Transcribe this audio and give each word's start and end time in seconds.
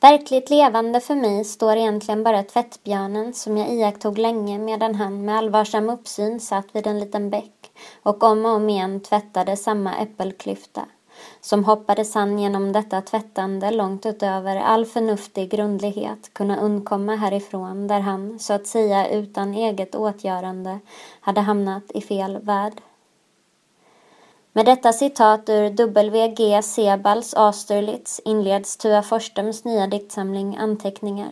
Verkligt 0.00 0.50
levande 0.50 1.00
för 1.00 1.14
mig 1.14 1.44
står 1.44 1.76
egentligen 1.76 2.22
bara 2.24 2.42
tvättbjörnen 2.42 3.34
som 3.34 3.56
jag 3.56 3.68
iakttog 3.68 4.18
länge 4.18 4.58
medan 4.58 4.94
han 4.94 5.24
med 5.24 5.36
allvarsam 5.36 5.90
uppsyn 5.90 6.40
satt 6.40 6.66
vid 6.72 6.86
en 6.86 7.00
liten 7.00 7.30
bäck 7.30 7.70
och 8.02 8.22
om 8.22 8.44
och 8.44 8.52
om 8.52 8.68
igen 8.68 9.00
tvättade 9.00 9.56
samma 9.56 9.96
äppelklyfta 9.96 10.86
som 11.40 11.64
hoppades 11.64 12.14
han 12.14 12.38
genom 12.38 12.72
detta 12.72 13.00
tvättande 13.00 13.70
långt 13.70 14.06
utöver 14.06 14.56
all 14.56 14.86
förnuftig 14.86 15.50
grundlighet 15.50 16.34
kunna 16.34 16.60
undkomma 16.60 17.16
härifrån 17.16 17.86
där 17.86 18.00
han, 18.00 18.38
så 18.38 18.52
att 18.52 18.66
säga 18.66 19.08
utan 19.08 19.54
eget 19.54 19.94
åtgörande, 19.94 20.78
hade 21.20 21.40
hamnat 21.40 21.90
i 21.94 22.00
fel 22.00 22.38
värld. 22.38 22.80
Med 24.58 24.66
detta 24.66 24.92
citat 24.92 25.48
ur 25.48 25.70
W.G. 25.70 26.62
Sebals 26.62 27.34
Austerlitz 27.34 28.20
inleds 28.24 28.76
Tua 28.76 29.02
Forsströms 29.02 29.64
nya 29.64 29.86
diktsamling 29.86 30.56
Anteckningar. 30.56 31.30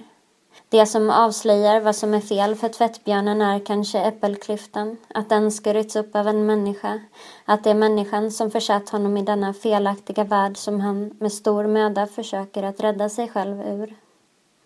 Det 0.68 0.86
som 0.86 1.10
avslöjar 1.10 1.80
vad 1.80 1.96
som 1.96 2.14
är 2.14 2.20
fel 2.20 2.54
för 2.54 2.68
tvättbjörnen 2.68 3.42
är 3.42 3.58
kanske 3.58 4.00
äppelklyftan, 4.00 4.96
att 5.14 5.28
den 5.28 5.52
skurits 5.52 5.96
upp 5.96 6.16
av 6.16 6.28
en 6.28 6.46
människa, 6.46 7.00
att 7.44 7.64
det 7.64 7.70
är 7.70 7.74
människan 7.74 8.30
som 8.30 8.50
försatt 8.50 8.88
honom 8.88 9.16
i 9.16 9.22
denna 9.22 9.52
felaktiga 9.52 10.24
värld 10.24 10.56
som 10.56 10.80
han 10.80 11.16
med 11.18 11.32
stor 11.32 11.66
möda 11.66 12.06
försöker 12.06 12.62
att 12.62 12.80
rädda 12.80 13.08
sig 13.08 13.28
själv 13.28 13.60
ur. 13.60 13.94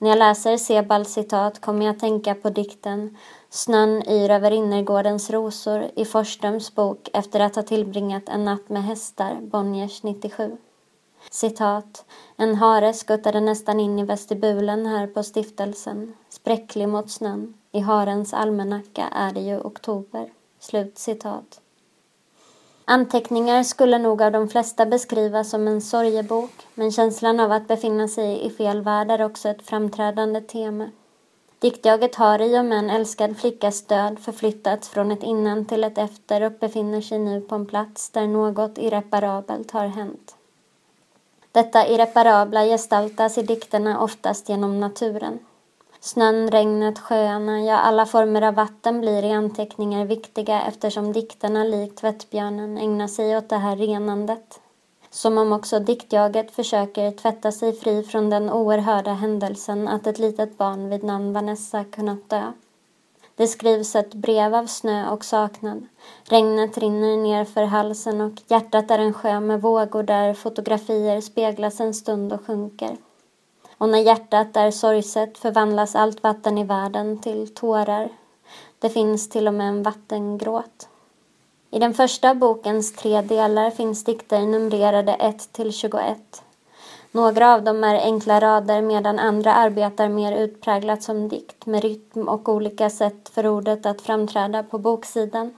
När 0.03 0.09
jag 0.09 0.19
läser 0.19 0.57
Sebals 0.57 1.13
citat 1.13 1.61
kommer 1.61 1.87
jag 1.87 1.93
att 1.93 2.01
tänka 2.01 2.35
på 2.35 2.51
dikten 2.51 3.17
Snön 3.51 4.03
yr 4.09 4.31
över 4.31 4.51
innergårdens 4.51 5.31
rosor 5.31 5.91
i 5.97 6.05
Forsströms 6.05 6.75
bok 6.75 7.09
efter 7.13 7.41
att 7.41 7.57
ha 7.57 7.63
tillbringat 7.63 8.29
en 8.29 8.45
natt 8.45 8.69
med 8.69 8.85
hästar, 8.85 9.39
Bonniers 9.41 10.03
97. 10.03 10.57
Citat. 11.31 12.05
En 12.37 12.55
hare 12.55 12.93
skuttade 12.93 13.41
nästan 13.41 13.81
in 13.81 13.99
i 13.99 14.05
vestibulen 14.05 14.87
här 14.87 15.07
på 15.07 15.23
stiftelsen, 15.23 16.15
spräcklig 16.29 16.89
mot 16.89 17.11
snön. 17.11 17.55
I 17.73 17.81
harens 17.81 18.35
almanacka 18.35 19.09
är 19.13 19.33
det 19.33 19.41
ju 19.41 19.61
oktober. 19.61 20.33
Slut 20.61 20.99
citat. 20.99 21.61
Anteckningar 22.93 23.63
skulle 23.63 23.99
nog 23.99 24.23
av 24.23 24.33
de 24.33 24.49
flesta 24.49 24.87
beskrivas 24.87 25.51
som 25.51 25.69
en 25.69 25.81
sorgebok, 25.81 26.51
men 26.75 26.93
känslan 26.93 27.41
av 27.41 27.53
att 27.53 27.69
befinna 27.69 28.09
sig 28.09 28.47
i 28.47 28.51
fel 28.51 28.81
värld 28.81 29.11
är 29.11 29.23
också 29.23 29.49
ett 29.49 29.63
framträdande 29.63 30.41
tema. 30.41 30.91
Diktjaget 31.59 32.15
har 32.15 32.43
i 32.43 32.59
och 32.59 32.65
med 32.65 32.79
en 32.79 32.91
älskad 32.91 33.37
flickas 33.39 33.83
död 33.83 34.19
förflyttats 34.19 34.89
från 34.89 35.11
ett 35.11 35.23
innan 35.23 35.65
till 35.65 35.85
ett 35.85 35.99
efter 35.99 36.43
och 36.43 36.53
befinner 36.53 37.01
sig 37.01 37.19
nu 37.19 37.41
på 37.41 37.55
en 37.55 37.67
plats 37.67 38.11
där 38.11 38.27
något 38.27 38.79
irreparabelt 38.79 39.71
har 39.71 39.87
hänt. 39.87 40.37
Detta 41.53 41.87
irreparabla 41.87 42.65
gestaltas 42.65 43.39
i 43.39 43.43
dikterna 43.43 44.01
oftast 44.01 44.49
genom 44.49 44.81
naturen. 44.81 45.39
Snön, 46.03 46.51
regnet, 46.51 46.99
sjöarna, 46.99 47.61
ja 47.61 47.77
alla 47.77 48.07
former 48.07 48.43
av 48.43 48.55
vatten 48.55 49.01
blir 49.01 49.25
i 49.25 49.33
anteckningar 49.33 50.05
viktiga 50.05 50.63
eftersom 50.63 51.13
dikterna 51.13 51.65
likt 51.65 51.99
tvättbjörnen 51.99 52.79
ägnar 52.79 53.07
sig 53.07 53.37
åt 53.37 53.49
det 53.49 53.57
här 53.57 53.77
renandet. 53.77 54.61
Som 55.11 55.39
om 55.39 55.53
också 55.53 55.79
diktjaget 55.79 56.51
försöker 56.51 57.11
tvätta 57.11 57.53
sig 57.53 57.73
fri 57.73 58.03
från 58.03 58.31
den 58.31 58.51
oerhörda 58.51 59.13
händelsen 59.13 59.89
att 59.89 60.07
ett 60.07 60.19
litet 60.19 60.59
barn 60.59 60.89
vid 60.89 61.05
namn 61.05 61.33
Vanessa 61.33 61.85
kunnat 61.85 62.31
dö. 62.31 62.53
Det 63.37 63.47
skrivs 63.47 63.97
ett 63.97 64.15
brev 64.15 64.55
av 64.55 64.67
snö 64.67 65.11
och 65.11 65.25
saknad. 65.25 65.87
Regnet 66.25 66.79
rinner 66.79 67.17
ner 67.17 67.45
för 67.45 67.65
halsen 67.65 68.21
och 68.21 68.43
hjärtat 68.49 68.91
är 68.91 68.99
en 68.99 69.15
sjö 69.15 69.41
med 69.41 69.63
vågor 69.63 70.03
där 70.03 70.35
fotografier 70.35 71.21
speglas 71.21 71.81
en 71.81 71.95
stund 71.95 72.33
och 72.33 72.47
sjunker. 72.47 72.97
Och 73.81 73.89
när 73.89 73.99
hjärtat 73.99 74.57
är 74.57 74.71
sorgset 74.71 75.39
förvandlas 75.39 75.97
allt 75.97 76.23
vatten 76.23 76.59
i 76.59 76.65
världen 76.65 77.19
till 77.19 77.55
tårar. 77.55 78.09
Det 78.79 78.89
finns 78.89 79.29
till 79.29 79.49
och 79.49 79.55
med 79.55 79.69
en 79.69 79.83
vattengråt. 79.83 80.89
I 81.71 81.79
den 81.79 81.95
första 81.95 82.35
bokens 82.35 82.97
tre 82.97 83.23
delar 83.23 83.71
finns 83.71 84.05
dikter 84.05 84.41
numrerade 84.41 85.13
1 85.13 85.53
till 85.53 85.73
21. 85.73 86.43
Några 87.13 87.55
av 87.55 87.63
dem 87.63 87.85
är 87.85 88.01
enkla 88.01 88.41
rader 88.41 88.83
medan 88.83 89.19
andra 89.19 89.55
arbetar 89.55 90.09
mer 90.09 90.33
utpräglat 90.33 91.03
som 91.03 91.29
dikt 91.29 91.67
med 91.67 91.83
rytm 91.83 92.29
och 92.29 92.49
olika 92.49 92.91
sätt 92.91 93.29
för 93.29 93.47
ordet 93.47 93.87
att 93.87 94.01
framträda 94.01 94.63
på 94.63 94.79
boksidan. 94.79 95.55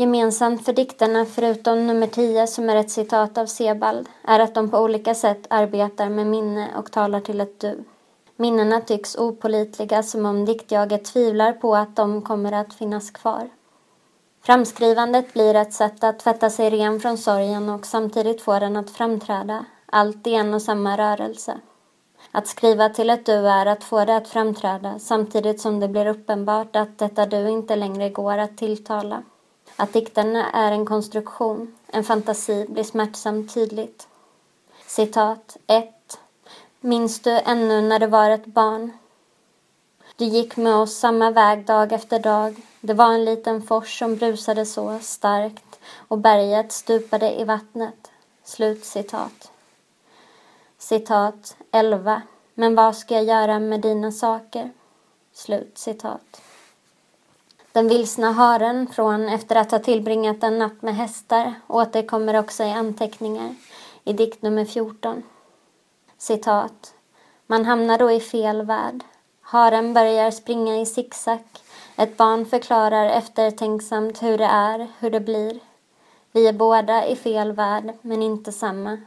Gemensamt 0.00 0.64
för 0.64 0.72
dikterna, 0.72 1.24
förutom 1.24 1.86
nummer 1.86 2.06
10 2.06 2.46
som 2.46 2.70
är 2.70 2.76
ett 2.76 2.90
citat 2.90 3.38
av 3.38 3.46
Sebald, 3.46 4.08
är 4.24 4.40
att 4.40 4.54
de 4.54 4.70
på 4.70 4.78
olika 4.78 5.14
sätt 5.14 5.46
arbetar 5.50 6.08
med 6.08 6.26
minne 6.26 6.68
och 6.76 6.92
talar 6.92 7.20
till 7.20 7.40
ett 7.40 7.60
du. 7.60 7.84
Minnena 8.36 8.80
tycks 8.80 9.16
opolitliga 9.16 10.02
som 10.02 10.26
om 10.26 10.44
diktjaget 10.44 11.04
tvivlar 11.04 11.52
på 11.52 11.76
att 11.76 11.96
de 11.96 12.22
kommer 12.22 12.52
att 12.52 12.74
finnas 12.74 13.10
kvar. 13.10 13.48
Framskrivandet 14.42 15.32
blir 15.32 15.54
ett 15.54 15.72
sätt 15.72 16.04
att 16.04 16.18
tvätta 16.18 16.50
sig 16.50 16.70
ren 16.70 17.00
från 17.00 17.18
sorgen 17.18 17.68
och 17.68 17.86
samtidigt 17.86 18.42
få 18.42 18.58
den 18.58 18.76
att 18.76 18.90
framträda, 18.90 19.64
allt 19.86 20.26
i 20.26 20.34
en 20.34 20.54
och 20.54 20.62
samma 20.62 20.96
rörelse. 20.96 21.58
Att 22.32 22.46
skriva 22.46 22.88
till 22.88 23.10
ett 23.10 23.26
du 23.26 23.48
är 23.48 23.66
att 23.66 23.84
få 23.84 24.04
det 24.04 24.16
att 24.16 24.28
framträda 24.28 24.98
samtidigt 24.98 25.60
som 25.60 25.80
det 25.80 25.88
blir 25.88 26.06
uppenbart 26.06 26.76
att 26.76 26.98
detta 26.98 27.26
du 27.26 27.48
inte 27.48 27.76
längre 27.76 28.10
går 28.10 28.38
att 28.38 28.56
tilltala. 28.56 29.22
Att 29.76 29.92
dikterna 29.92 30.50
är 30.50 30.72
en 30.72 30.86
konstruktion, 30.86 31.76
en 31.86 32.04
fantasi, 32.04 32.66
blir 32.68 32.84
smärtsamt 32.84 33.54
tydligt. 33.54 34.08
Citat 34.86 35.56
1. 35.66 36.18
Minns 36.80 37.20
du 37.20 37.30
ännu 37.30 37.80
när 37.80 37.98
du 37.98 38.06
var 38.06 38.30
ett 38.30 38.46
barn? 38.46 38.92
Du 40.16 40.24
gick 40.24 40.56
med 40.56 40.74
oss 40.74 40.98
samma 40.98 41.30
väg 41.30 41.66
dag 41.66 41.92
efter 41.92 42.18
dag. 42.18 42.62
Det 42.80 42.94
var 42.94 43.12
en 43.12 43.24
liten 43.24 43.62
fors 43.62 43.98
som 43.98 44.16
brusade 44.16 44.66
så 44.66 44.98
starkt 44.98 45.80
och 46.08 46.18
berget 46.18 46.72
stupade 46.72 47.40
i 47.40 47.44
vattnet. 47.44 48.10
Slut 48.44 48.84
citat. 48.84 49.50
Citat 50.78 51.56
11. 51.70 52.22
Men 52.54 52.74
vad 52.74 52.96
ska 52.96 53.14
jag 53.14 53.24
göra 53.24 53.58
med 53.58 53.80
dina 53.80 54.12
saker? 54.12 54.70
Slut 55.32 55.78
citat. 55.78 56.42
Den 57.72 57.88
vilsna 57.88 58.32
haren 58.32 58.86
från 58.86 59.28
efter 59.28 59.56
att 59.56 59.70
ha 59.70 59.78
tillbringat 59.78 60.42
en 60.42 60.58
natt 60.58 60.82
med 60.82 60.96
hästar 60.96 61.54
återkommer 61.66 62.38
också 62.38 62.64
i 62.64 62.70
anteckningar 62.70 63.54
i 64.04 64.12
dikt 64.12 64.42
nummer 64.42 64.64
14. 64.64 65.22
Citat. 66.18 66.94
Man 67.46 67.64
hamnar 67.64 67.98
då 67.98 68.10
i 68.10 68.20
fel 68.20 68.62
värld. 68.62 69.04
Haren 69.40 69.94
börjar 69.94 70.30
springa 70.30 70.80
i 70.80 70.86
zigzag. 70.86 71.38
Ett 71.96 72.16
barn 72.16 72.46
förklarar 72.46 73.06
eftertänksamt 73.06 74.22
hur 74.22 74.38
det 74.38 74.44
är, 74.44 74.88
hur 74.98 75.10
det 75.10 75.20
blir. 75.20 75.60
Vi 76.32 76.46
är 76.46 76.52
båda 76.52 77.06
i 77.06 77.16
fel 77.16 77.52
värld, 77.52 77.92
men 78.02 78.22
inte 78.22 78.52
samma. 78.52 78.98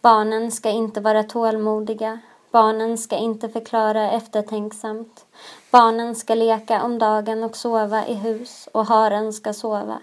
Barnen 0.00 0.52
ska 0.52 0.70
inte 0.70 1.00
vara 1.00 1.22
tålmodiga. 1.22 2.20
Barnen 2.56 2.98
ska 2.98 3.16
inte 3.16 3.48
förklara 3.48 4.10
eftertänksamt. 4.10 5.26
Barnen 5.70 6.14
ska 6.14 6.34
leka 6.34 6.82
om 6.82 6.98
dagen 6.98 7.44
och 7.44 7.56
sova 7.56 8.06
i 8.06 8.14
hus 8.14 8.68
och 8.72 8.86
haren 8.86 9.32
ska 9.32 9.52
sova. 9.52 9.98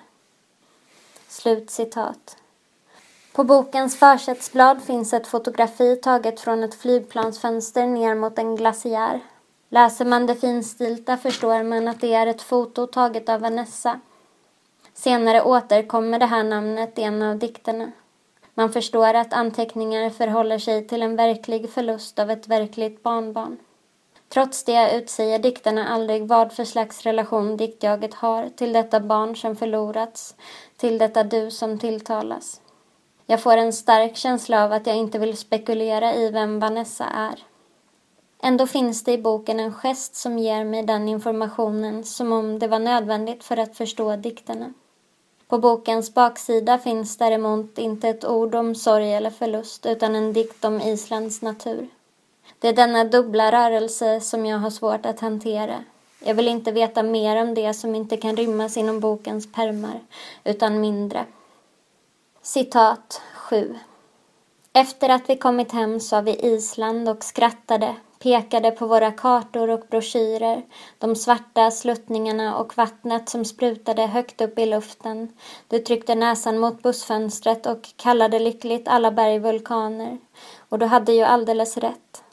Slut 1.28 1.70
citat. 1.70 2.38
På 3.34 3.44
bokens 3.44 4.00
försättsblad 4.00 4.84
finns 4.84 5.14
ett 5.14 5.28
fotografi 5.28 5.96
taget 5.96 6.40
från 6.40 6.64
ett 6.64 6.76
flygplansfönster 6.76 7.86
ner 7.86 8.16
mot 8.16 8.40
en 8.40 8.56
glaciär. 8.56 9.20
Läser 9.70 10.06
man 10.06 10.26
det 10.26 10.36
finstilta 10.36 11.18
förstår 11.18 11.64
man 11.64 11.88
att 11.88 12.02
det 12.02 12.14
är 12.14 12.28
ett 12.28 12.42
foto 12.42 12.88
taget 12.88 13.30
av 13.30 13.42
Vanessa. 13.42 14.00
Senare 14.94 15.42
återkommer 15.44 16.20
det 16.20 16.26
här 16.26 16.44
namnet 16.44 17.00
i 17.00 17.04
en 17.04 17.22
av 17.22 17.38
dikterna. 17.38 17.92
Man 18.54 18.72
förstår 18.74 19.14
att 19.14 19.34
anteckningar 19.34 20.10
förhåller 20.10 20.60
sig 20.60 20.88
till 20.88 21.02
en 21.02 21.16
verklig 21.16 21.70
förlust 21.70 22.20
av 22.20 22.32
ett 22.32 22.48
verkligt 22.48 23.04
barnbarn. 23.04 23.58
Trots 24.30 24.64
det 24.64 24.98
utsäger 24.98 25.40
dikterna 25.40 25.88
aldrig 25.88 26.28
vad 26.28 26.54
för 26.54 26.66
slags 26.66 27.02
relation 27.02 27.58
diktjaget 27.58 28.14
har 28.14 28.50
till 28.50 28.74
detta 28.74 29.00
barn 29.00 29.36
som 29.36 29.56
förlorats, 29.56 30.36
till 30.78 30.98
detta 30.98 31.24
du 31.24 31.52
som 31.52 31.80
tilltalas. 31.80 32.62
Jag 33.26 33.42
får 33.42 33.58
en 33.58 33.74
stark 33.74 34.16
känsla 34.16 34.64
av 34.64 34.72
att 34.72 34.88
jag 34.88 34.96
inte 34.96 35.20
vill 35.20 35.38
spekulera 35.38 36.16
i 36.16 36.30
vem 36.30 36.60
Vanessa 36.60 37.06
är. 37.06 37.44
Ändå 38.44 38.68
finns 38.68 39.04
det 39.04 39.12
i 39.12 39.18
boken 39.18 39.60
en 39.60 39.74
gest 39.74 40.16
som 40.16 40.40
ger 40.40 40.66
mig 40.66 40.84
den 40.84 41.08
informationen 41.08 42.04
som 42.04 42.32
om 42.32 42.60
det 42.60 42.68
var 42.68 42.80
nödvändigt 42.80 43.44
för 43.44 43.58
att 43.58 43.78
förstå 43.78 44.16
dikterna. 44.16 44.74
På 45.54 45.60
bokens 45.60 46.14
baksida 46.14 46.78
finns 46.78 47.18
däremot 47.18 47.78
inte 47.78 48.10
ett 48.10 48.26
ord 48.26 48.56
om 48.56 48.76
sorg 48.76 49.14
eller 49.14 49.30
förlust 49.30 49.86
utan 49.86 50.16
en 50.16 50.34
dikt 50.34 50.66
om 50.66 50.82
Islands 50.82 51.42
natur. 51.42 51.88
Det 52.60 52.68
är 52.68 52.74
denna 52.74 53.04
dubbla 53.04 53.52
rörelse 53.52 54.22
som 54.22 54.46
jag 54.46 54.58
har 54.58 54.70
svårt 54.70 55.06
att 55.06 55.20
hantera. 55.20 55.84
Jag 56.20 56.36
vill 56.36 56.48
inte 56.48 56.72
veta 56.72 57.04
mer 57.04 57.42
om 57.42 57.54
det 57.54 57.74
som 57.74 57.96
inte 57.96 58.18
kan 58.18 58.38
rymmas 58.38 58.78
inom 58.78 59.00
bokens 59.00 59.52
permar, 59.52 60.00
utan 60.44 60.82
mindre. 60.82 61.26
Citat 62.42 63.22
7. 63.36 63.76
Efter 64.74 65.10
att 65.10 65.30
vi 65.30 65.38
kommit 65.38 65.72
hem 65.72 66.00
sa 66.00 66.22
vi 66.22 66.36
Island 66.36 67.10
och 67.10 67.24
skrattade, 67.24 67.96
pekade 68.24 68.72
på 68.72 68.88
våra 68.88 69.12
kartor 69.12 69.70
och 69.70 69.86
broschyrer, 69.90 70.64
de 70.98 71.16
svarta 71.16 71.72
sluttningarna 71.72 72.58
och 72.58 72.78
vattnet 72.78 73.30
som 73.30 73.46
sprutade 73.46 74.06
högt 74.06 74.42
upp 74.42 74.60
i 74.60 74.66
luften. 74.66 75.34
Du 75.68 75.80
tryckte 75.80 76.16
näsan 76.16 76.60
mot 76.60 76.84
bussfönstret 76.84 77.66
och 77.66 77.90
kallade 77.96 78.40
lyckligt 78.40 78.88
alla 78.88 79.12
berg 79.12 79.40
vulkaner. 79.40 80.18
Och 80.70 80.80
du 80.80 80.86
hade 80.86 81.14
ju 81.14 81.24
alldeles 81.24 81.78
rätt. 81.78 82.24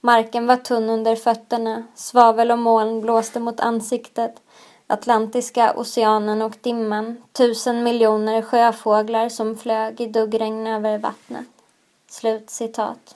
Marken 0.00 0.46
var 0.46 0.56
tunn 0.56 0.90
under 0.90 1.16
fötterna, 1.16 1.84
svavel 1.94 2.50
och 2.50 2.58
moln 2.58 3.00
blåste 3.00 3.40
mot 3.40 3.60
ansiktet. 3.60 4.42
Atlantiska 4.86 5.74
oceanen 5.76 6.42
och 6.42 6.56
dimman, 6.60 7.22
tusen 7.32 7.82
miljoner 7.82 8.42
sjöfåglar 8.42 9.28
som 9.28 9.56
flög 9.56 10.00
i 10.00 10.06
duggregn 10.06 10.66
över 10.66 10.98
vattnet. 10.98 11.46
Slut 12.08 12.50
citat. 12.50 13.14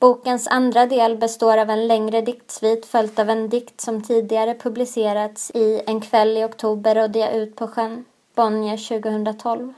Bokens 0.00 0.46
andra 0.48 0.86
del 0.86 1.16
består 1.16 1.58
av 1.58 1.70
en 1.70 1.86
längre 1.86 2.20
diktsvit 2.20 2.86
följt 2.86 3.18
av 3.18 3.30
en 3.30 3.48
dikt 3.48 3.80
som 3.80 4.02
tidigare 4.02 4.54
publicerats 4.54 5.50
i 5.54 5.82
En 5.86 6.00
kväll 6.00 6.36
i 6.36 6.44
oktober 6.44 6.94
rådde 6.94 7.18
jag 7.18 7.34
ut 7.34 7.56
på 7.56 7.66
sjön, 7.66 8.04
Bonnier 8.34 9.00
2012. 9.00 9.72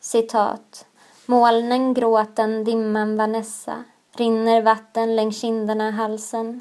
Citat. 0.00 0.86
Molnen, 1.26 1.94
gråten, 1.94 2.64
dimman, 2.64 3.16
Vanessa. 3.16 3.84
Rinner 4.12 4.62
vatten 4.62 5.16
längs 5.16 5.40
kinderna, 5.40 5.90
halsen. 5.90 6.60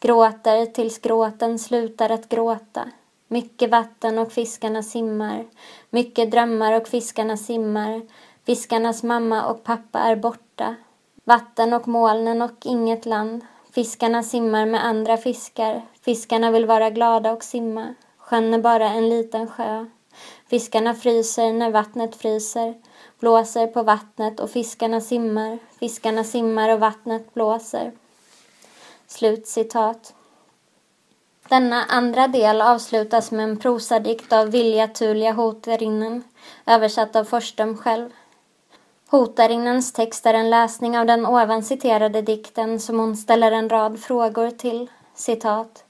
Gråter 0.00 0.66
tills 0.66 0.98
gråten 0.98 1.58
slutar 1.58 2.10
att 2.10 2.28
gråta. 2.28 2.90
Mycket 3.28 3.70
vatten 3.70 4.18
och 4.18 4.32
fiskarna 4.32 4.82
simmar. 4.82 5.46
Mycket 5.90 6.30
drömmar 6.30 6.80
och 6.80 6.88
fiskarna 6.88 7.36
simmar. 7.36 8.02
Fiskarnas 8.46 9.02
mamma 9.02 9.46
och 9.46 9.64
pappa 9.64 9.98
är 9.98 10.16
borta. 10.16 10.76
Vatten 11.24 11.72
och 11.72 11.88
molnen 11.88 12.42
och 12.42 12.66
inget 12.66 13.06
land. 13.06 13.44
Fiskarna 13.72 14.22
simmar 14.22 14.66
med 14.66 14.84
andra 14.84 15.16
fiskar. 15.16 15.82
Fiskarna 16.00 16.50
vill 16.50 16.66
vara 16.66 16.90
glada 16.90 17.32
och 17.32 17.44
simma. 17.44 17.94
Sjön 18.18 18.54
är 18.54 18.58
bara 18.58 18.88
en 18.88 19.08
liten 19.08 19.48
sjö. 19.48 19.86
Fiskarna 20.46 20.94
fryser 20.94 21.52
när 21.52 21.70
vattnet 21.70 22.16
fryser. 22.16 22.74
Blåser 23.18 23.66
på 23.66 23.82
vattnet 23.82 24.40
och 24.40 24.50
fiskarna 24.50 25.00
simmar. 25.00 25.58
Fiskarna 25.78 26.24
simmar 26.24 26.68
och 26.68 26.80
vattnet 26.80 27.34
blåser. 27.34 27.92
Slut 29.06 29.46
citat. 29.46 30.14
Denna 31.48 31.84
andra 31.84 32.28
del 32.28 32.62
avslutas 32.62 33.30
med 33.30 33.44
en 33.44 33.56
prosadikt 33.56 34.32
av 34.32 34.50
Vilja 34.50 34.88
Tulia 34.88 35.32
Hoterinnen, 35.32 36.24
översatt 36.66 37.16
av 37.16 37.24
Forsström 37.24 37.76
själv. 37.76 38.10
Hotarinnens 39.12 39.92
text 39.92 40.26
är 40.26 40.34
en 40.34 40.50
läsning 40.50 40.98
av 40.98 41.06
den 41.06 41.26
ovan 41.26 41.62
citerade 41.62 42.22
dikten 42.22 42.80
som 42.80 42.98
hon 42.98 43.16
ställer 43.16 43.52
en 43.52 43.68
rad 43.68 44.00
frågor 44.00 44.50
till. 44.50 44.90
Citat. 45.14 45.84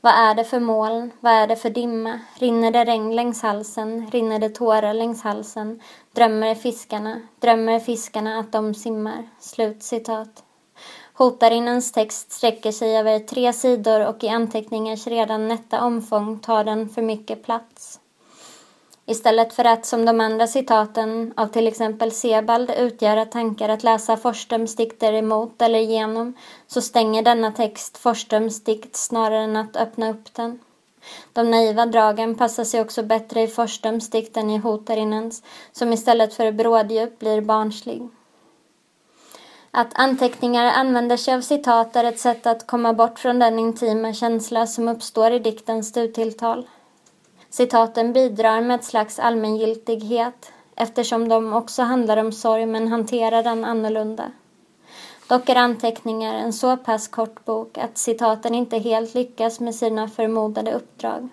Vad 0.00 0.12
är 0.12 0.34
det 0.34 0.44
för 0.44 0.60
moln? 0.60 1.10
Vad 1.20 1.32
är 1.32 1.46
det 1.46 1.56
för 1.56 1.70
dimma? 1.70 2.20
Rinner 2.38 2.70
det 2.70 2.84
regn 2.84 3.16
längs 3.16 3.42
halsen? 3.42 4.10
Rinner 4.10 4.38
det 4.38 4.48
tårar 4.48 4.94
längs 4.94 5.22
halsen? 5.22 5.80
Drömmer 6.14 6.54
fiskarna? 6.54 7.20
Drömmer 7.40 7.80
fiskarna 7.80 8.38
att 8.38 8.52
de 8.52 8.74
simmar? 8.74 9.28
Slut 9.40 9.82
citat. 9.82 10.44
Hotarinnens 11.12 11.92
text 11.92 12.32
sträcker 12.32 12.72
sig 12.72 12.98
över 12.98 13.18
tre 13.18 13.52
sidor 13.52 14.06
och 14.06 14.24
i 14.24 14.28
anteckningars 14.28 15.06
redan 15.06 15.48
nätta 15.48 15.84
omfång 15.84 16.38
tar 16.38 16.64
den 16.64 16.88
för 16.88 17.02
mycket 17.02 17.44
plats. 17.44 18.00
Istället 19.06 19.52
för 19.52 19.64
att 19.64 19.86
som 19.86 20.04
de 20.04 20.20
andra 20.20 20.46
citaten 20.46 21.34
av 21.36 21.46
till 21.46 21.66
exempel 21.66 22.12
Sebald 22.12 22.70
utgöra 22.78 23.24
tankar 23.24 23.68
att 23.68 23.82
läsa 23.82 24.16
Forsströms 24.16 24.76
dikter 24.76 25.12
emot 25.12 25.62
eller 25.62 25.78
genom 25.78 26.34
så 26.66 26.82
stänger 26.82 27.22
denna 27.22 27.52
text 27.52 27.98
Forsströms 27.98 28.64
dikt 28.64 28.96
snarare 28.96 29.42
än 29.42 29.56
att 29.56 29.76
öppna 29.76 30.10
upp 30.10 30.34
den. 30.34 30.58
De 31.32 31.50
naiva 31.50 31.86
dragen 31.86 32.34
passar 32.34 32.64
sig 32.64 32.80
också 32.80 33.02
bättre 33.02 33.42
i 33.42 33.48
Forsströms 33.48 34.10
dikt 34.10 34.36
än 34.36 34.50
i 34.50 34.58
Hotarinnens 34.58 35.42
som 35.72 35.92
istället 35.92 36.34
för 36.34 36.52
bråddjup 36.52 37.18
blir 37.18 37.40
barnslig. 37.40 38.08
Att 39.70 39.94
anteckningar 39.94 40.72
använder 40.72 41.16
sig 41.16 41.34
av 41.34 41.40
citat 41.40 41.96
är 41.96 42.04
ett 42.04 42.18
sätt 42.18 42.46
att 42.46 42.66
komma 42.66 42.92
bort 42.92 43.18
från 43.18 43.38
den 43.38 43.58
intima 43.58 44.12
känsla 44.12 44.66
som 44.66 44.88
uppstår 44.88 45.30
i 45.30 45.38
diktens 45.38 45.88
stuttilltal. 45.88 46.66
Citaten 47.54 48.12
bidrar 48.12 48.60
med 48.60 48.74
ett 48.74 48.84
slags 48.84 49.18
allmängiltighet 49.18 50.52
eftersom 50.76 51.28
de 51.28 51.52
också 51.52 51.82
handlar 51.82 52.16
om 52.16 52.32
sorg 52.32 52.66
men 52.66 52.88
hanterar 52.88 53.42
den 53.42 53.64
annorlunda. 53.64 54.24
Dock 55.28 55.48
är 55.48 55.56
anteckningar 55.56 56.34
en 56.34 56.52
så 56.52 56.76
pass 56.76 57.08
kort 57.08 57.44
bok 57.44 57.78
att 57.78 57.98
citaten 57.98 58.54
inte 58.54 58.78
helt 58.78 59.14
lyckas 59.14 59.60
med 59.60 59.74
sina 59.74 60.08
förmodade 60.08 60.72
uppdrag. 60.72 61.28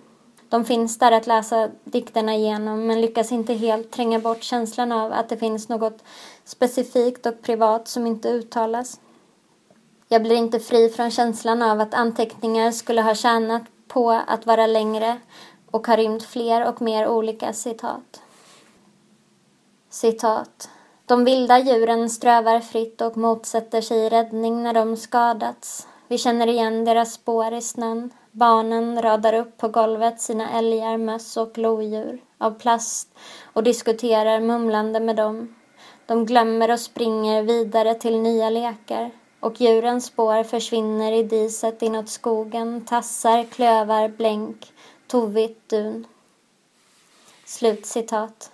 De 0.50 0.66
finns 0.66 1.00
där 1.00 1.12
att 1.12 1.28
läsa 1.28 1.70
dikterna 1.84 2.36
igenom 2.36 2.88
men 2.88 3.02
lyckas 3.02 3.32
inte 3.32 3.54
helt 3.54 3.92
tränga 3.92 4.20
bort 4.20 4.44
känslan 4.44 4.92
av 4.92 5.14
att 5.14 5.30
det 5.30 5.38
finns 5.38 5.70
något 5.70 6.04
specifikt 6.46 7.26
och 7.26 7.42
privat 7.42 7.88
som 7.88 8.08
inte 8.08 8.30
uttalas. 8.30 9.00
Jag 10.08 10.24
blir 10.24 10.36
inte 10.36 10.60
fri 10.60 10.90
från 10.90 11.12
känslan 11.12 11.62
av 11.62 11.82
att 11.82 11.94
anteckningar 11.94 12.72
skulle 12.72 13.02
ha 13.02 13.16
tjänat 13.16 13.64
på 13.88 14.12
att 14.12 14.46
vara 14.46 14.68
längre 14.68 15.18
och 15.72 15.88
har 15.88 15.98
rymt 15.98 16.24
fler 16.24 16.68
och 16.68 16.82
mer 16.82 17.08
olika 17.08 17.54
citat. 17.54 18.22
Citat. 19.90 20.70
De 21.06 21.26
vilda 21.26 21.60
djuren 21.60 22.10
strövar 22.10 22.60
fritt 22.60 23.02
och 23.02 23.18
motsätter 23.18 23.82
sig 23.82 24.10
räddning 24.10 24.64
när 24.64 24.74
de 24.74 24.98
skadats. 24.98 25.88
Vi 26.08 26.18
känner 26.18 26.48
igen 26.48 26.86
deras 26.86 27.14
spår 27.14 27.54
i 27.54 27.62
snön. 27.62 28.10
Barnen 28.32 29.02
radar 29.02 29.34
upp 29.34 29.58
på 29.58 29.68
golvet 29.68 30.22
sina 30.22 30.50
älgar, 30.52 30.98
möss 30.98 31.38
och 31.38 31.58
lodjur 31.58 32.22
av 32.38 32.52
plast 32.52 33.10
och 33.54 33.64
diskuterar 33.64 34.40
mumlande 34.40 35.00
med 35.00 35.16
dem. 35.16 35.56
De 36.06 36.26
glömmer 36.26 36.72
och 36.72 36.80
springer 36.80 37.44
vidare 37.44 37.94
till 37.94 38.20
nya 38.20 38.50
lekar 38.50 39.12
och 39.40 39.62
djurens 39.62 40.06
spår 40.06 40.44
försvinner 40.44 41.12
i 41.12 41.24
diset 41.24 41.82
inåt 41.82 42.10
skogen, 42.10 42.86
tassar, 42.86 43.44
klövar, 43.44 44.08
blänk 44.08 44.74
tovigt 45.12 45.70
dun. 45.70 46.08
Slut 47.46 47.86
citat. 47.86 48.52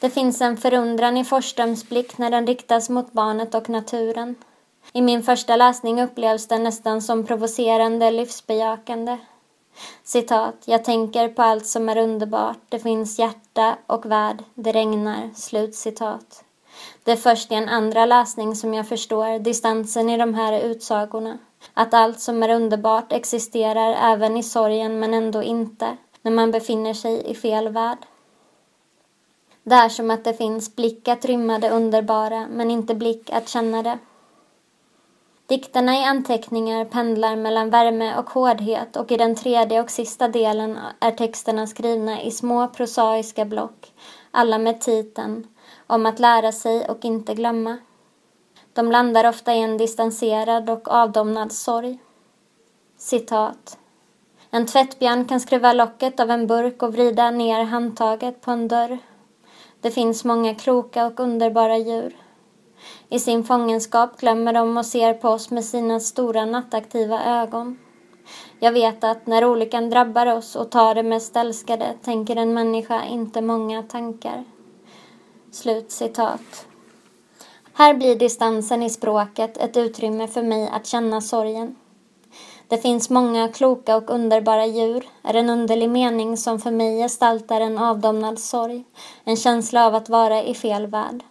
Det 0.00 0.10
finns 0.10 0.40
en 0.40 0.56
förundran 0.56 1.16
i 1.16 1.24
Forsströms 1.24 1.88
blick 1.88 2.18
när 2.18 2.30
den 2.30 2.46
riktas 2.46 2.88
mot 2.88 3.12
barnet 3.12 3.54
och 3.54 3.68
naturen. 3.68 4.34
I 4.92 5.02
min 5.02 5.22
första 5.22 5.56
läsning 5.56 6.02
upplevs 6.02 6.48
den 6.48 6.62
nästan 6.62 7.02
som 7.02 7.26
provocerande 7.26 8.10
livsbejakande. 8.10 9.18
Citat. 10.04 10.54
Jag 10.64 10.84
tänker 10.84 11.28
på 11.28 11.42
allt 11.42 11.66
som 11.66 11.88
är 11.88 11.98
underbart. 11.98 12.60
Det 12.68 12.78
finns 12.78 13.18
hjärta 13.18 13.76
och 13.86 14.06
värld. 14.06 14.44
Det 14.54 14.72
regnar. 14.72 15.30
Slut 15.34 15.74
citat. 15.74 16.44
Det 17.04 17.12
är 17.12 17.16
först 17.16 17.52
i 17.52 17.54
en 17.54 17.68
andra 17.68 18.06
läsning 18.06 18.56
som 18.56 18.74
jag 18.74 18.88
förstår 18.88 19.38
distansen 19.38 20.10
i 20.10 20.16
de 20.16 20.34
här 20.34 20.60
utsagorna. 20.60 21.38
Att 21.74 21.94
allt 21.94 22.20
som 22.20 22.42
är 22.42 22.54
underbart 22.54 23.12
existerar 23.12 24.12
även 24.12 24.36
i 24.36 24.42
sorgen 24.42 24.98
men 24.98 25.14
ändå 25.14 25.42
inte, 25.42 25.96
när 26.22 26.32
man 26.32 26.50
befinner 26.50 26.94
sig 26.94 27.30
i 27.30 27.34
fel 27.34 27.68
värld. 27.68 27.98
Det 29.62 29.74
är 29.74 29.88
som 29.88 30.10
att 30.10 30.24
det 30.24 30.34
finns 30.34 30.76
blick 30.76 31.08
att 31.08 31.24
rymma 31.24 31.58
det 31.58 31.70
underbara, 31.70 32.46
men 32.50 32.70
inte 32.70 32.94
blick 32.94 33.30
att 33.30 33.48
känna 33.48 33.82
det. 33.82 33.98
Dikterna 35.46 35.98
i 35.98 36.04
anteckningar 36.04 36.84
pendlar 36.84 37.36
mellan 37.36 37.70
värme 37.70 38.16
och 38.16 38.30
hårdhet 38.30 38.96
och 38.96 39.12
i 39.12 39.16
den 39.16 39.36
tredje 39.36 39.80
och 39.80 39.90
sista 39.90 40.28
delen 40.28 40.78
är 41.00 41.10
texterna 41.10 41.66
skrivna 41.66 42.22
i 42.22 42.30
små 42.30 42.68
prosaiska 42.68 43.44
block, 43.44 43.92
alla 44.30 44.58
med 44.58 44.80
titeln 44.80 45.46
Om 45.86 46.06
att 46.06 46.18
lära 46.18 46.52
sig 46.52 46.88
och 46.88 47.04
inte 47.04 47.34
glömma. 47.34 47.78
De 48.72 48.90
landar 48.92 49.28
ofta 49.28 49.54
i 49.54 49.60
en 49.60 49.76
distanserad 49.76 50.70
och 50.70 50.88
avdomnad 50.88 51.52
sorg. 51.52 51.98
Citat. 52.98 53.78
En 54.50 54.66
tvättbjörn 54.66 55.24
kan 55.24 55.40
skruva 55.40 55.72
locket 55.72 56.20
av 56.20 56.30
en 56.30 56.46
burk 56.46 56.82
och 56.82 56.92
vrida 56.92 57.30
ner 57.30 57.64
handtaget 57.64 58.40
på 58.40 58.50
en 58.50 58.68
dörr. 58.68 58.98
Det 59.80 59.90
finns 59.90 60.24
många 60.24 60.54
kloka 60.54 61.06
och 61.06 61.20
underbara 61.20 61.78
djur. 61.78 62.16
I 63.08 63.18
sin 63.18 63.44
fångenskap 63.44 64.20
glömmer 64.20 64.52
de 64.52 64.76
och 64.76 64.86
ser 64.86 65.14
på 65.14 65.28
oss 65.28 65.50
med 65.50 65.64
sina 65.64 66.00
stora 66.00 66.44
nattaktiva 66.44 67.24
ögon. 67.24 67.78
Jag 68.58 68.72
vet 68.72 69.04
att 69.04 69.26
när 69.26 69.44
olyckan 69.44 69.90
drabbar 69.90 70.26
oss 70.26 70.56
och 70.56 70.70
tar 70.70 70.94
det 70.94 71.02
mest 71.02 71.36
älskade 71.36 71.94
tänker 72.02 72.36
en 72.36 72.54
människa 72.54 73.04
inte 73.04 73.42
många 73.42 73.82
tankar. 73.82 74.44
Slut 75.50 75.90
citat. 75.90 76.66
Här 77.80 77.94
blir 77.94 78.16
distansen 78.16 78.82
i 78.82 78.90
språket 78.90 79.56
ett 79.56 79.76
utrymme 79.76 80.26
för 80.28 80.42
mig 80.42 80.68
att 80.72 80.86
känna 80.86 81.20
sorgen. 81.20 81.76
Det 82.68 82.78
finns 82.78 83.10
många 83.10 83.48
kloka 83.48 83.96
och 83.96 84.10
underbara 84.10 84.66
djur 84.66 85.04
är 85.22 85.34
en 85.34 85.50
underlig 85.50 85.90
mening 85.90 86.36
som 86.36 86.60
för 86.60 86.70
mig 86.70 86.98
gestaltar 86.98 87.60
en 87.60 87.78
avdomnad 87.78 88.38
sorg, 88.38 88.84
en 89.24 89.36
känsla 89.36 89.86
av 89.86 89.94
att 89.94 90.08
vara 90.08 90.42
i 90.42 90.54
fel 90.54 90.86
värld. 90.86 91.22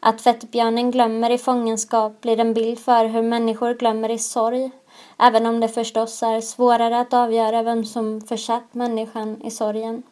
Att 0.00 0.20
fettbjörnen 0.20 0.90
glömmer 0.90 1.30
i 1.30 1.38
fångenskap 1.38 2.20
blir 2.20 2.40
en 2.40 2.54
bild 2.54 2.78
för 2.78 3.04
hur 3.04 3.22
människor 3.22 3.74
glömmer 3.74 4.10
i 4.10 4.18
sorg, 4.18 4.70
även 5.18 5.46
om 5.46 5.60
det 5.60 5.68
förstås 5.68 6.22
är 6.22 6.40
svårare 6.40 7.00
att 7.00 7.14
avgöra 7.14 7.62
vem 7.62 7.84
som 7.84 8.20
försatt 8.20 8.74
människan 8.74 9.42
i 9.42 9.50
sorgen. 9.50 10.02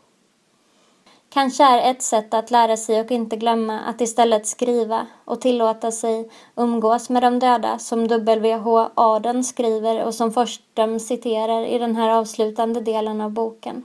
Kanske 1.35 1.65
är 1.65 1.91
ett 1.91 2.03
sätt 2.03 2.35
att 2.35 2.51
lära 2.51 2.77
sig 2.77 3.01
och 3.01 3.11
inte 3.11 3.37
glömma 3.37 3.81
att 3.81 4.01
istället 4.01 4.47
skriva 4.47 5.07
och 5.25 5.41
tillåta 5.41 5.91
sig 5.93 6.31
umgås 6.57 7.11
med 7.11 7.23
de 7.23 7.39
döda 7.39 7.79
som 7.79 8.09
W.H. 8.09 8.89
Aden 8.95 9.45
skriver 9.45 10.05
och 10.05 10.15
som 10.15 10.33
Forsström 10.33 11.01
citerar 11.01 11.67
i 11.67 11.79
den 11.79 11.97
här 11.97 12.09
avslutande 12.09 12.81
delen 12.81 13.21
av 13.21 13.31
boken. 13.31 13.85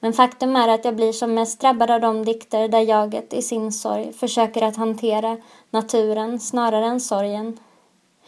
Men 0.00 0.12
faktum 0.12 0.56
är 0.56 0.68
att 0.68 0.84
jag 0.84 0.96
blir 0.96 1.12
som 1.12 1.34
mest 1.34 1.60
drabbad 1.60 1.90
av 1.90 2.00
de 2.00 2.24
dikter 2.24 2.68
där 2.68 2.80
jaget 2.80 3.34
i 3.34 3.42
sin 3.42 3.72
sorg 3.72 4.12
försöker 4.12 4.62
att 4.62 4.76
hantera 4.76 5.36
naturen 5.70 6.40
snarare 6.40 6.86
än 6.86 7.00
sorgen. 7.00 7.58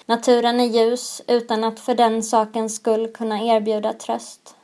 Naturen 0.06 0.60
är 0.60 0.64
ljus 0.64 1.22
utan 1.26 1.64
att 1.64 1.80
för 1.80 1.94
den 1.94 2.22
sakens 2.22 2.76
skull 2.76 3.08
kunna 3.08 3.42
erbjuda 3.42 3.92
tröst. 3.92 4.56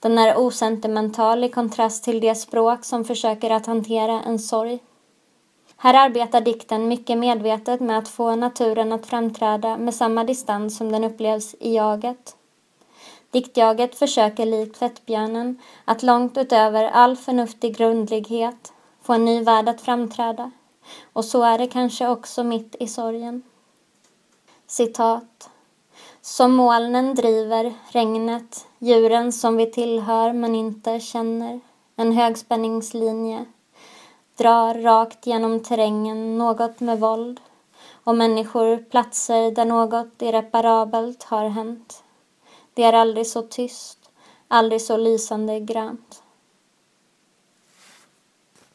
Den 0.00 0.18
är 0.18 0.38
osentimental 0.38 1.44
i 1.44 1.48
kontrast 1.48 2.04
till 2.04 2.20
det 2.20 2.34
språk 2.34 2.84
som 2.84 3.04
försöker 3.04 3.50
att 3.50 3.66
hantera 3.66 4.22
en 4.22 4.38
sorg. 4.38 4.78
Här 5.76 5.94
arbetar 5.94 6.40
dikten 6.40 6.88
mycket 6.88 7.18
medvetet 7.18 7.80
med 7.80 7.98
att 7.98 8.08
få 8.08 8.36
naturen 8.36 8.92
att 8.92 9.06
framträda 9.06 9.76
med 9.76 9.94
samma 9.94 10.24
distans 10.24 10.76
som 10.76 10.92
den 10.92 11.04
upplevs 11.04 11.54
i 11.60 11.74
jaget. 11.74 12.36
Diktjaget 13.30 13.98
försöker 13.98 14.46
likt 14.46 14.78
tvättbjörnen 14.78 15.62
att 15.84 16.02
långt 16.02 16.38
utöver 16.38 16.84
all 16.84 17.16
förnuftig 17.16 17.76
grundlighet 17.76 18.72
få 19.02 19.12
en 19.12 19.24
ny 19.24 19.42
värld 19.42 19.68
att 19.68 19.80
framträda. 19.80 20.50
Och 21.12 21.24
så 21.24 21.42
är 21.42 21.58
det 21.58 21.66
kanske 21.66 22.08
också 22.08 22.44
mitt 22.44 22.76
i 22.80 22.86
sorgen. 22.86 23.42
Citat. 24.66 25.50
Som 26.22 26.54
molnen 26.54 27.14
driver 27.14 27.74
regnet, 27.92 28.66
djuren 28.78 29.32
som 29.32 29.56
vi 29.56 29.66
tillhör 29.66 30.32
men 30.32 30.54
inte 30.54 31.00
känner, 31.00 31.60
en 31.96 32.12
högspänningslinje, 32.12 33.44
drar 34.38 34.74
rakt 34.74 35.26
genom 35.26 35.62
terrängen, 35.62 36.38
något 36.38 36.80
med 36.80 37.00
våld, 37.00 37.40
och 38.04 38.16
människor 38.16 38.76
platser 38.76 39.50
där 39.50 39.64
något 39.64 40.22
irreparabelt 40.22 41.22
har 41.22 41.48
hänt. 41.48 42.02
Det 42.74 42.82
är 42.82 42.92
aldrig 42.92 43.26
så 43.26 43.42
tyst, 43.42 43.98
aldrig 44.48 44.82
så 44.82 44.96
lysande 44.96 45.60
grönt. 45.60 46.22